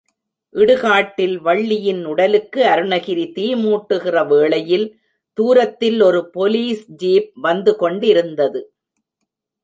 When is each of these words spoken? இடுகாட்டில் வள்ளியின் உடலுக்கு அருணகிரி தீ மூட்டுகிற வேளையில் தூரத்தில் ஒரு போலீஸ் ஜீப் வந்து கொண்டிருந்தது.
இடுகாட்டில் 0.55 1.35
வள்ளியின் 1.37 1.99
உடலுக்கு 2.05 2.61
அருணகிரி 2.63 3.25
தீ 3.31 3.45
மூட்டுகிற 3.55 4.23
வேளையில் 4.27 4.87
தூரத்தில் 5.37 6.01
ஒரு 6.01 6.21
போலீஸ் 6.29 6.81
ஜீப் 6.95 7.29
வந்து 7.41 7.73
கொண்டிருந்தது. 7.75 8.61